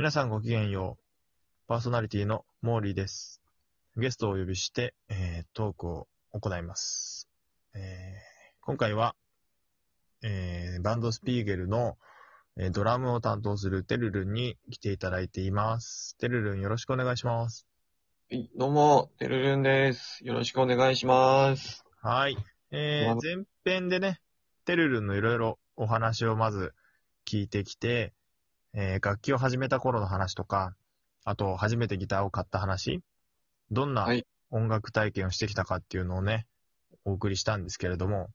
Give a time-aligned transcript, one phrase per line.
[0.00, 1.68] 皆さんごきげんよう。
[1.68, 3.42] パーソナリティのモーリーです。
[3.98, 7.28] ゲストをお呼びして、えートークを行います。
[7.74, 7.80] えー
[8.62, 9.14] 今回は、
[10.22, 11.98] えーバンドスピーゲルの、
[12.56, 16.16] えードラムを担当するテルルンに来ていただいています。
[16.16, 17.66] テルルンよろしくお願いします。
[18.30, 20.24] はい、どうも、てるるんです。
[20.24, 21.84] よろしくお願いします。
[22.00, 22.38] はい。
[22.70, 24.18] えーま前編でね、
[24.64, 26.72] テルルンのいろいろお話をまず
[27.26, 28.14] 聞いてきて、
[28.74, 30.74] えー楽器を始めた頃の話とか、
[31.24, 33.00] あと初めてギターを買った話、
[33.70, 36.46] どんなはい音楽体験をしてきたかっていうのをね、
[37.04, 38.30] お送りしたんですけれども、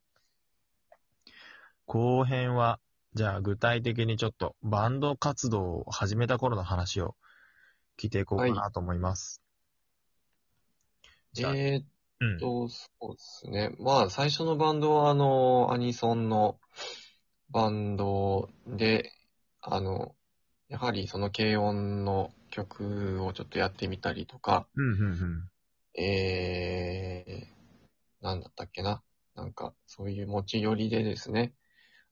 [1.86, 2.80] 後編は、
[3.14, 7.16] じゃあ具体的にちょっとバンド活動を始めた頃の話を
[7.98, 9.42] 聞いていこうかなと思います。
[11.32, 11.86] じゃあえーっ
[12.20, 12.40] うん。
[12.40, 13.74] と、そうですね。
[13.78, 16.58] まあ、最初のバンドは、あの、アニソンの
[17.50, 19.12] バンドで、
[19.60, 20.14] あの、
[20.68, 26.02] やはりその軽音の曲をちょっとやってみたりとか、うん、うん、うん。
[26.02, 29.02] えー、なんだったっけな？
[29.34, 31.52] なんか、そういう持ち寄りでですね、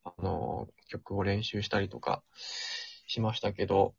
[0.04, 3.94] あの、曲を練習したりとかしましたけど、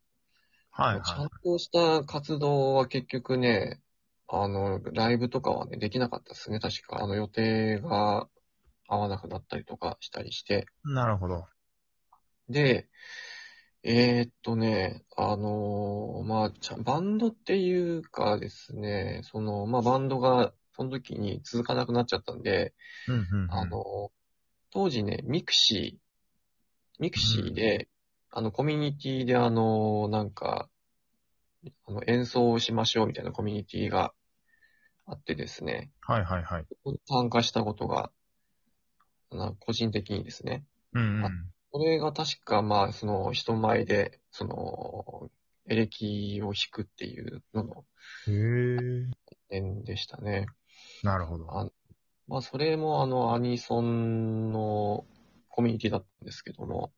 [0.72, 1.30] はい、ちゃんはい。
[1.44, 3.81] とした活動は結局ね、
[4.28, 7.03] あの、ライブとかはね、できなかったですね、確か。
[7.03, 8.28] あの、予定が
[8.88, 10.67] 合わなくなったりとかしたりして。
[10.84, 11.45] なるほど。
[12.50, 12.88] で、
[13.88, 22.73] えーっとね、あのまあちゃん、バンドっていうかですね、その、まあ、バンドが、その時に続かなくなっちゃったんで、
[23.08, 23.52] うん、うん、うん。
[23.52, 24.11] あの、
[24.72, 27.88] 当時ね、 mixi、mixi で、
[28.31, 30.67] あの、コミュニティであの、なんか、
[31.86, 34.13] あの、演奏をしましょうみたいなコミュニティが
[35.06, 36.66] あってですね、はいはいはい。
[37.08, 38.11] 参加したことが、
[39.30, 40.63] あの個人的にですね、
[40.94, 41.55] うんうん。
[41.76, 45.30] これが確か、まあ、その、人前で、その、
[45.68, 47.86] エレキを弾くっていうのの
[48.28, 49.08] へえ。
[49.50, 50.46] 点でしたね。
[51.03, 51.52] なるほど。
[51.52, 51.69] あ
[52.30, 55.06] まあ、それもあの、アニソンの
[55.50, 56.94] コミュニティだったんですけども、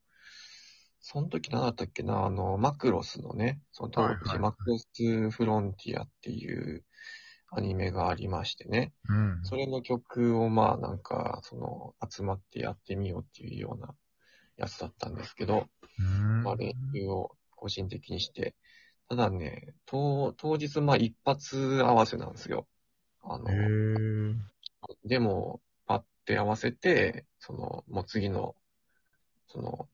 [1.00, 6.84] その時何だったっけな、あの、マクロスのね、その当時、はいはいはいマクロスフロンティアっていう
[7.52, 9.40] アニメがありましてね、うん。
[9.42, 13.96] それの曲をまあなんか、その、集まってやってみようっていうような
[14.58, 15.68] やつだったんですけど、
[16.00, 18.56] うんまあ練習を個人的にして、
[19.10, 22.68] ただね、当当日まあ一発合わせなんですよ。
[23.24, 23.46] あの。
[25.06, 28.56] でも、パッて合わせて、その、もう次の、
[29.48, 29.88] その、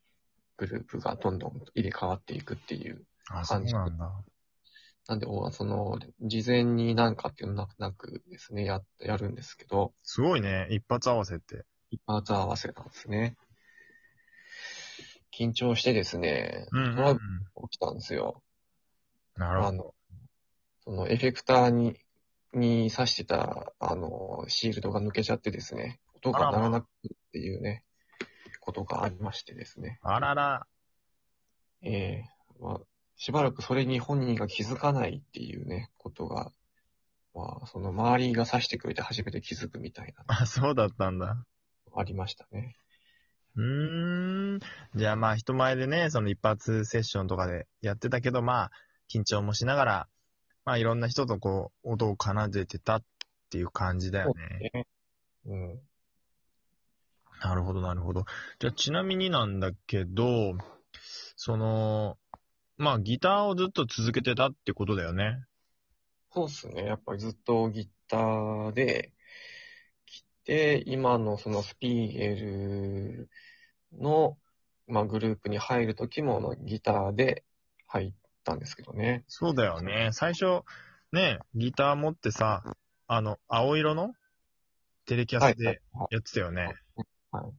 [0.57, 3.05] グループがどんどん入れ替わっていくっていう。
[3.29, 4.11] あ、そうなんだ。
[5.07, 10.67] なんで、おその、事前になんかっていうのなくなくですね、や、やるんですけど、すごいね。
[10.71, 11.65] 一発合わせって。
[11.91, 13.35] 一発合わせなんですね。
[15.37, 17.25] 緊張してですね、うんうんうんトラブル
[17.69, 18.41] 起きたんですよ。
[19.35, 19.67] なるほど。
[19.67, 19.93] あの、
[20.83, 21.97] そのエフェクターに、
[22.53, 26.87] に挿してた、あの、シールドが抜けちゃってですね、音が鳴らなくっ
[27.31, 27.83] ていうね、
[28.59, 29.99] ことがありましてですね。
[30.03, 30.67] あらら。
[31.81, 32.25] ええ
[32.59, 32.79] まあ、
[33.17, 36.51] しばらくそれに本人が気づかないっていうね、ことが、
[37.33, 41.43] まあ、その周りが挿してくれて初めて気づくみたいな、あ、そうだったんだ。
[41.95, 42.75] ありましたね。
[43.55, 44.59] うーん。
[44.95, 48.71] じゃあまあ人前でね、その一発セッションとかでやってたけど、まあ、
[49.11, 50.07] 緊張もしながら、
[50.65, 53.03] まあいろんな人とこう、音を奏でてたっ
[53.49, 54.71] ていう感じだよね。
[54.73, 54.87] ね
[55.45, 55.79] うん。
[57.41, 58.25] なるほど、なるほど。
[58.59, 60.57] じゃあちなみになんだけど、
[61.35, 62.17] その、
[62.77, 65.43] まあギターをずっと続けてたってことだよね。
[66.33, 66.85] そうっすね。
[66.85, 69.11] やっぱりずっとギターで
[70.45, 73.29] 今のそのスピーゲル
[73.93, 74.37] の、
[74.87, 77.43] まあ、グループに入るときもギターで
[77.87, 79.23] 入ったんですけどね。
[79.27, 80.09] そうだよね。
[80.11, 80.63] 最初、
[81.11, 82.63] ね、ギター持ってさ、
[83.07, 84.13] あの、青色の
[85.05, 86.73] テレキャスはいでやってたよね。
[87.31, 87.51] はい。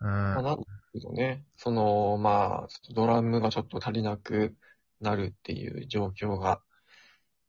[0.00, 0.08] うん。
[0.08, 0.56] まあ、なんだ
[0.92, 4.56] けどね、その、まあ、ドラムがちょっと足りなく
[5.00, 6.60] なるっていう状況が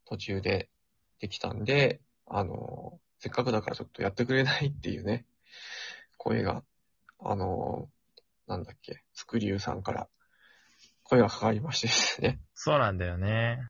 [0.04, 0.68] 途中で
[1.22, 5.24] できたんで、あの、せっかくだからちょっとやってくれないっていうね、
[6.16, 6.64] 声が、
[7.20, 7.88] あの、
[8.48, 10.08] なんだっけ、スクリューさんから
[11.04, 13.68] 声がかかりましてですね、そうなんだよね。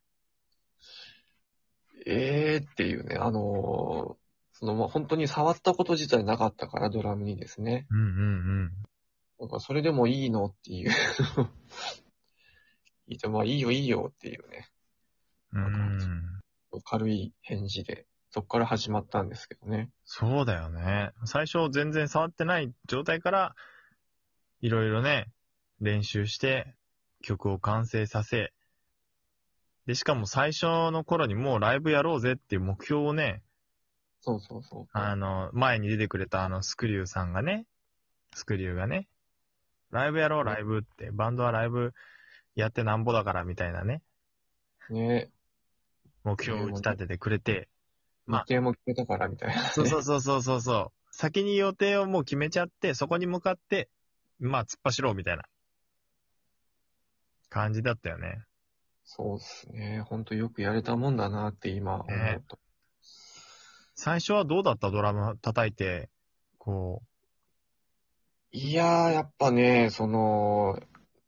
[2.07, 4.17] えーっていうね、あの、
[4.53, 7.85] その、まあ、本当に触ったこと自体なかったから、ドラムにですね。
[7.91, 8.71] うんうん
[9.39, 10.89] なんかそれでもいいのっていう。
[13.07, 14.69] いいと、まあいいよいいよっていうね、
[15.51, 15.63] うん。
[16.91, 16.99] うん。
[16.99, 19.89] 軽い返事で、そこから始まったんですけどね。
[20.05, 21.11] そうだよね。
[21.25, 23.55] 最初全然触ってない状態から、
[24.61, 25.27] いろいろね、
[25.81, 26.75] 練習して、
[27.21, 28.53] 曲を完成させ、
[29.85, 33.43] で、しかも最初の頃にもうライブやろうぜっていう目標をね、
[34.21, 34.87] そうそうそう。
[34.93, 37.65] あの、前に出てくれたあの、スクリューさんがね、
[38.33, 39.09] スクリューがね、
[39.91, 41.93] ライブやろう、ライブって、バンドはライブ
[42.55, 44.01] やってなんぼだからみたいなね、
[44.89, 45.29] ね
[46.23, 47.69] 目標を打ち立ててくれて、
[48.25, 49.69] まあ日程も決めたからみたいな、ね。
[49.73, 51.15] そうそうそうそうそうそう。
[51.15, 53.89] 先に予定をもう決めちゃって、そこに向かって、
[54.39, 55.43] まあ突っ走ろうみたいな
[57.49, 58.43] 感じだったよね。
[59.03, 60.01] そうですね。
[60.01, 62.57] ほんとよくやれたもんだなって今思うと。
[63.95, 64.89] 最初はどうだった？
[64.89, 66.09] ドラム叩いて、
[66.57, 67.03] こ
[68.51, 70.79] いやー、やっぱね、その、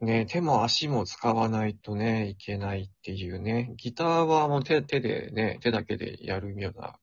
[0.02, 3.74] ね、手も足も使わないとね、いけないっていうね。
[3.78, 7.00] ギターはもう手、手でね、手だけでやるような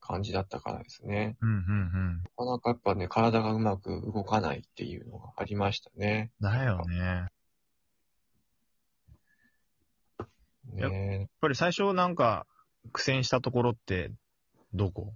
[0.00, 1.36] 感じだったからですね。
[1.40, 2.22] う、うんうんうん。
[2.22, 6.30] なかなかやっぱね、体がうまく動かないっていうのがありましたね。
[6.40, 7.28] だよね。
[10.76, 12.46] やっねぱり最初なんか
[12.92, 14.12] 苦戦したところって、
[14.72, 15.14] どこ？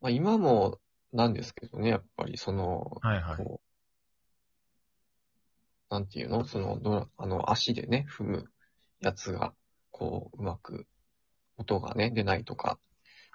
[0.00, 0.78] まあ今も
[1.12, 3.36] なんですけどね、やっぱりその、はいはい。
[3.36, 3.61] こう、
[5.92, 6.46] なんていうの？
[6.46, 8.44] その、ドラあの、足でね、踏む
[9.00, 9.52] やつが、
[9.90, 10.86] こう、うまく、
[11.58, 12.78] 音がね、出ないとか、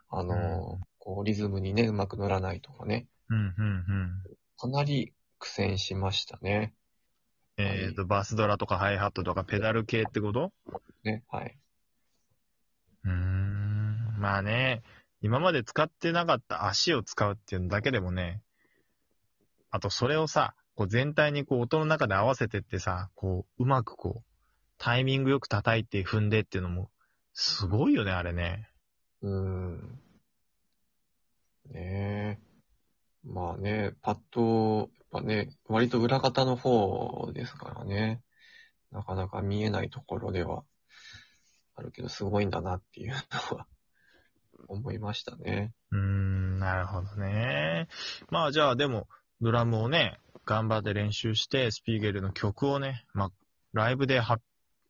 [0.10, 4.24] あの、うんこう、リズムにね、うまく乗らないとかね、うんうんうん。
[4.58, 6.74] かなり苦戦しましたね。
[7.58, 10.52] えっ、と、バスドラとかハイハットとかペダル系ってこと？
[11.04, 11.60] ね、はい。
[13.04, 14.18] うーん。
[14.18, 14.82] まあね、
[15.22, 18.42] 今まで使ってなかった足を使うっていうのだけでもね、
[19.70, 24.24] あとそれをさ、こう全体にこう音の中で合わせてってさ、こう、うまくこう、
[24.78, 26.92] タイミングよく叩いて踏んでっていうのも、
[27.34, 28.70] すごいよね、あれね。
[29.24, 30.00] うーん。
[31.72, 32.40] ねえ。
[33.24, 38.22] まあね、パッと、やっぱね、割と裏方の方ですからね。
[38.92, 40.64] なかなか見えないところでは
[41.74, 43.68] あるけど、すごいんだなっていうのは
[44.70, 45.74] 思いましたね。
[45.90, 47.88] うーん、なるほどね。
[48.30, 49.08] まあじゃあでも、
[49.42, 53.32] ドラムをね、頑張って練習して、スピーゲルの曲をね、まあ、
[53.74, 54.40] ライブでは、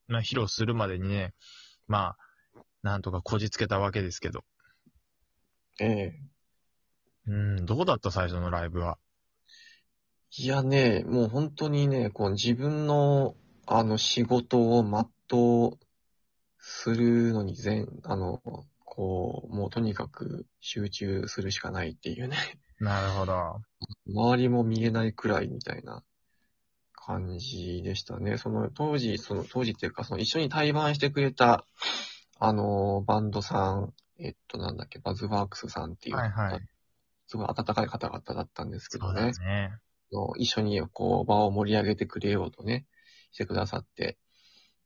[0.08, 1.34] まあ、披露するまでにね、
[1.88, 2.16] ま
[2.56, 4.46] あ、なんとかこじつけたわけですけど。
[5.80, 6.20] ええ。
[7.26, 8.12] うん、どうだった？
[8.12, 9.00] 最初のライブは。
[10.38, 15.80] いやね、もう本当にね、こう自分の、あの仕事を全う
[16.60, 18.42] するのに全、あの、
[18.86, 22.38] こう、もうとにかく集中するしかないっていうね。
[22.80, 23.62] なるほど。
[24.08, 26.04] 周りも見えないくらいみたいな
[26.94, 28.38] 感じでしたね。
[28.38, 31.66] その当時、その当時っていうか、その一緒に対バンしてくれた、
[32.40, 36.60] あの、バンドさん、えっと、なんだっけ、バズワークスさんっていう、はいはい。
[37.28, 39.34] すごい温かい方々だったんですけそうだどね。
[39.40, 39.72] ね。
[40.12, 42.86] の一緒にこう場を盛り上げてくれようとね、
[43.32, 44.18] してくださって。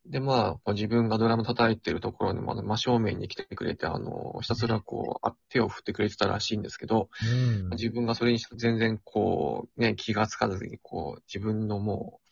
[0.05, 7.69] で、まあ、自分がドラム叩いてるところにも、あの真正面に来てくれて、あの、ひたすらこう、あ手を振ってくれてたらしいんですけど、うん。
[7.71, 12.31] 自分がそれに全然こう、ね、気がつかずに、こう、自分のもう、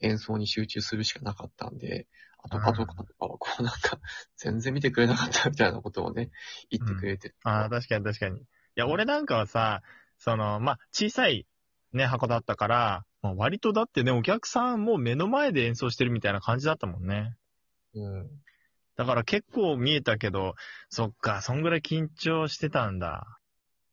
[0.00, 2.06] 演奏に集中するしかなかったんで、
[2.42, 4.00] あとパトカーとかはこうなんか、
[4.36, 6.30] 全然見てくれなかったみたいなことをね、
[6.70, 7.34] 言ってくれて。
[7.44, 8.40] ああ、確かに確かに。
[8.40, 8.42] い
[8.76, 9.82] や、俺なんかはさ、
[10.16, 11.46] その、まあ、小さい
[11.92, 17.36] ね、箱だったから、まあ、割とだってね、お客さんもう目の前で演奏してるみたいな感じだったもんね。
[17.94, 18.30] うん。
[18.96, 20.54] だから結構見えたけど、
[20.88, 23.26] そっか、そんぐらい緊張してたんだ。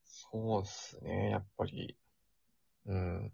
[0.04, 1.98] そうですね、やっぱり。
[2.86, 3.32] うん。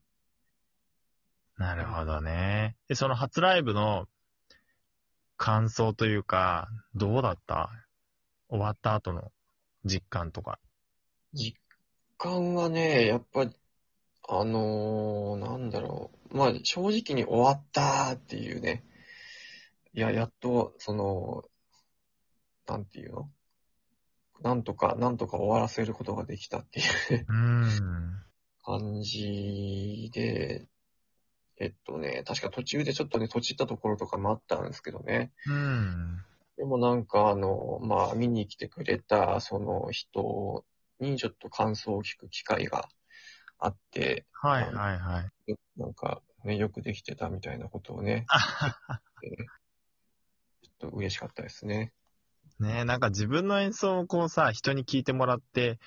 [1.57, 2.75] なるほどね。
[2.88, 4.07] で、その初ライブの
[5.38, 7.69] 感想というか、どうだった？
[8.50, 9.31] 終わった後の
[9.85, 10.59] 実感とか。
[11.33, 11.55] 実
[12.17, 13.55] 感はね、やっぱり、
[14.29, 15.38] あのー。
[16.43, 18.83] まあ、正直に終わったっていうね。
[19.93, 21.43] いや、やっと、その、
[22.67, 23.29] なんていうの？
[24.41, 28.23] なんとか、なんとか終わらせることができたっていううーん。
[28.63, 30.67] 感じで、
[31.59, 35.31] えっとね、確か途中でちょっとね、閉じったところとかもあったんですけどね。
[35.47, 36.23] うん。
[36.57, 40.65] でもなんかあの、まあ見に来てくれたその人
[41.00, 42.89] にちょっと感想を聞く機会が
[43.59, 45.51] あって、はいはいはい。
[45.51, 48.25] よなんかね、よくできてたみたいなことをね、
[50.62, 51.93] ちょっと嬉しかったですね。
[52.59, 55.79] ねえ、なんか自分の演奏をこうさ、人に聞いてもらって、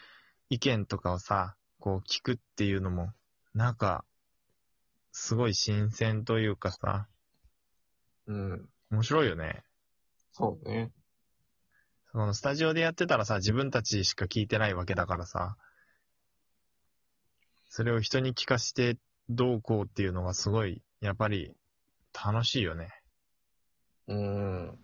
[0.48, 3.12] 意見とかをさ、こう聞くっていうのも、
[3.54, 4.04] なんか、
[5.12, 7.08] すごい新鮮というかさ、
[8.26, 8.68] うん。
[8.90, 9.62] 面白いよね。
[10.32, 10.92] そうね。
[12.12, 15.56] そのスタジオでやってたらさ、自分たちしか聞いてないわけだからさ、
[17.68, 18.96] それを人に聞かして
[19.28, 21.54] どうこうっていうのがすごい、やっぱり
[22.12, 22.90] 楽しいよね。
[24.06, 24.78] うん。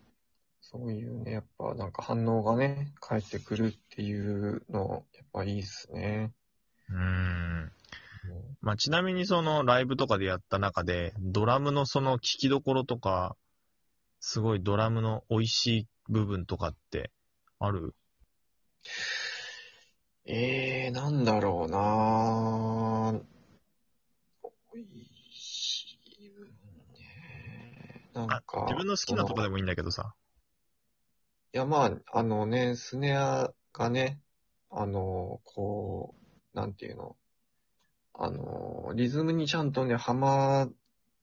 [0.60, 6.32] そういうね、やっぱなんか反応がね、返ってくるっていうの、やっぱいいっすね。
[6.88, 7.00] うーん。
[7.00, 7.72] うん
[8.60, 13.36] まあ、ちなみにそのライブとかでやった中で、ドラムのその聴きどころとか、
[14.20, 17.10] すごいドラムの美味しい部分とかって
[17.58, 17.96] ある？
[20.24, 21.78] えー、なんだろうな。
[28.14, 28.66] なんあか。
[28.68, 30.14] 自分の好きなとこでもいいんだけどさ。
[31.54, 34.20] いや、まあ、あのね、スネアがね、
[34.70, 36.14] あの、こ
[36.54, 37.16] う、なんていうの、
[38.14, 40.72] あの、リズムにちゃんとね、ハマっ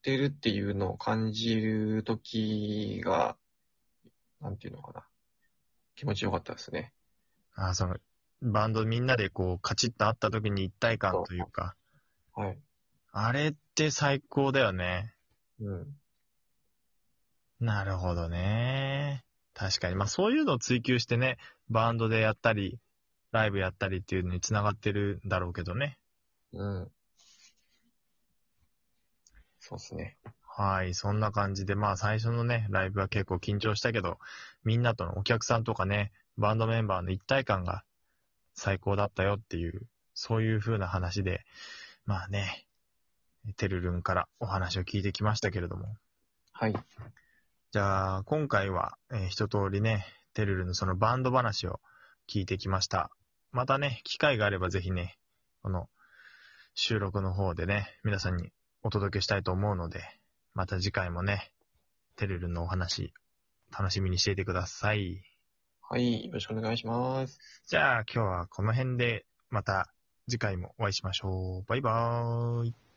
[0.02, 3.38] てるっていうのを感じるときが、
[4.42, 5.08] なんていうのかな。
[5.96, 6.94] 気持ちよかったですね。
[7.56, 7.98] あその、
[8.42, 11.76] バンドみんなでこう、カチッと会った時に一体感というか、
[12.34, 12.60] はい。
[13.12, 15.14] あれって最高だよね。
[15.60, 15.88] うん。
[17.60, 19.24] なるほどね。
[19.54, 19.96] 確かに。
[19.96, 21.38] まあそういうのを追求してね、
[21.70, 22.80] バンドでやったり、
[23.32, 26.00] ライブやったりっていうのに繋がってるんだろうけどね。
[26.54, 26.92] うん。
[29.60, 30.18] そうですね。
[30.48, 30.94] はい。
[30.94, 34.18] そんな感じで、まあ最初のね、ライブは結構緊張したけど、
[34.64, 37.84] みんなとのお客さんとかね、バンドメンバーの一体感が
[38.56, 39.82] 最高だったよっていう、
[40.14, 41.46] そういう風な話で、
[42.06, 42.66] まあね、
[43.54, 45.96] てるるんからお話を聞いてきましたけれども。
[46.52, 46.76] はい。
[47.72, 51.80] じゃあ、今回は、えー一通りね、てるるのそのバンド話を
[52.28, 53.12] 聞いてきました。
[53.52, 55.18] またね、機会があればぜひね、
[55.62, 55.90] この
[56.76, 58.52] 収録の方でね、皆さんに
[58.84, 60.02] お届けしたいと思うので、
[60.54, 61.52] また次回もね、
[62.16, 63.14] てるるのお話、
[63.72, 65.22] 楽しみにしていてください。
[65.82, 66.26] はい。
[66.26, 67.40] よろしくお願いします。
[67.68, 69.92] じゃあ、今日はこの辺で、また
[70.30, 71.64] 次回もお会いしましょう。
[71.68, 72.89] バイバーイ。